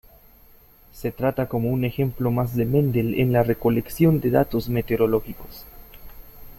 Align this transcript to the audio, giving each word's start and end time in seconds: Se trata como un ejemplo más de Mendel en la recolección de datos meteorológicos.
Se 0.93 1.11
trata 1.11 1.47
como 1.47 1.69
un 1.69 1.85
ejemplo 1.85 2.31
más 2.31 2.55
de 2.55 2.65
Mendel 2.65 3.19
en 3.19 3.31
la 3.31 3.43
recolección 3.43 4.19
de 4.19 4.31
datos 4.31 4.67
meteorológicos. 4.67 5.63